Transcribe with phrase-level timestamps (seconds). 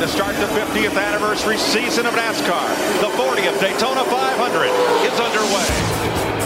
[0.00, 4.64] To start the 50th anniversary season of NASCAR, the 40th Daytona 500
[5.04, 6.00] is underway.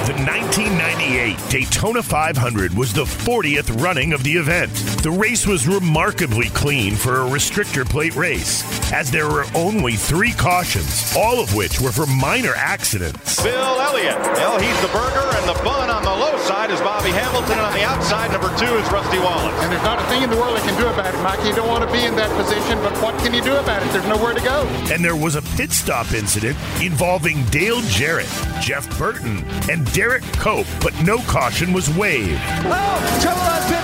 [0.07, 4.94] The 1998 Daytona 500 was the 40th running of the event.
[5.05, 10.33] The race was remarkably clean for a restrictor plate race, as there were only three
[10.33, 13.43] cautions, all of which were for minor accidents.
[13.43, 14.17] Bill Elliott.
[14.17, 17.61] Well, he's the burger, and the bun on the low side is Bobby Hamilton, and
[17.61, 19.53] on the outside, number two is Rusty Wallace.
[19.61, 21.45] And there's not a thing in the world they can do about it, Mike.
[21.45, 23.93] You don't want to be in that position, but what can you do about it?
[23.93, 24.65] There's nowhere to go.
[24.91, 30.67] And there was a pit stop incident involving Dale Jarrett, Jeff Burton, and Derrike Cope,
[30.81, 32.41] but no caution was waved.
[32.65, 33.84] Oh, trouble on pit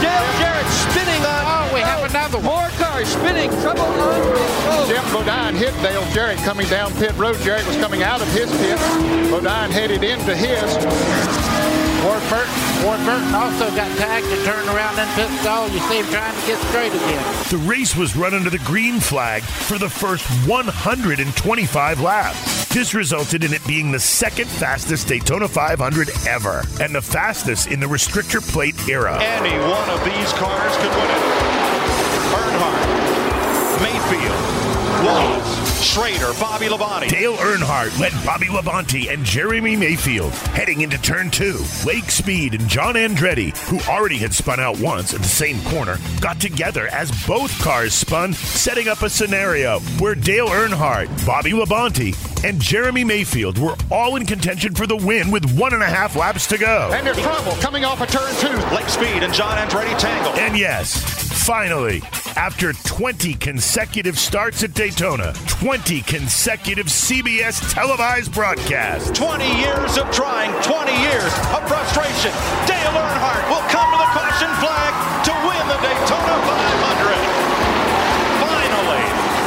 [0.00, 1.42] Dale Jarrett spinning on.
[1.46, 2.46] Oh, we have another one.
[2.46, 3.50] More cars spinning.
[3.60, 4.88] Trouble on pit road.
[4.88, 7.36] Geoff Bodine hit Dale Jarrett coming down pit road.
[7.40, 8.78] Jarrett was coming out of his pit.
[9.30, 10.66] Bodine headed into his.
[12.04, 15.68] Ward Burton, Ward Burton also got tagged and turned around and pit stall.
[15.68, 17.24] You see him trying to get straight again.
[17.50, 22.55] The race was run under the green flag for the first 125 laps.
[22.70, 27.80] This resulted in it being the second fastest Daytona 500 ever, and the fastest in
[27.80, 29.18] the restrictor plate era.
[29.22, 31.05] Any one of these cars could win
[36.26, 37.08] Wallace, Bobby Labonte.
[37.08, 41.62] Dale Earnhardt led Bobby Labonte and Jeremy Mayfield heading into turn two.
[41.86, 45.98] Lake Speed and John Andretti, who already had spun out once at the same corner,
[46.20, 52.16] got together as both cars spun, setting up a scenario where Dale Earnhardt, Bobby Labonte,
[52.44, 56.16] and Jeremy Mayfield were all in contention for the win with one and a half
[56.16, 56.90] laps to go.
[56.92, 58.74] And there's trouble coming off a turn two.
[58.74, 60.32] Lake Speed and John Andretti tangle.
[60.34, 60.98] And yes,
[61.44, 62.02] finally,
[62.36, 70.52] after 20 consecutive starts at Daytona, 20 consecutive CBS televised broadcasts, 20 years of trying,
[70.62, 72.32] 20 years of frustration.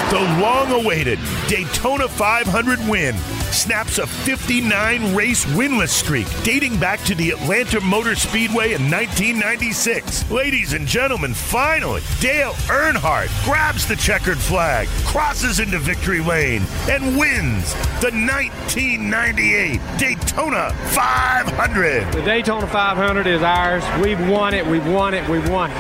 [0.09, 3.15] The long awaited Daytona 500 win
[3.51, 10.31] snaps a 59 race winless streak dating back to the Atlanta Motor Speedway in 1996.
[10.31, 17.15] Ladies and gentlemen, finally, Dale Earnhardt grabs the checkered flag, crosses into victory lane, and
[17.15, 22.11] wins the 1998 Daytona 500.
[22.13, 23.83] The Daytona 500 is ours.
[24.03, 24.65] We've won it.
[24.65, 25.29] We've won it.
[25.29, 25.77] We've won it.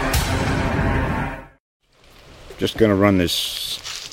[2.59, 3.68] Just going to run this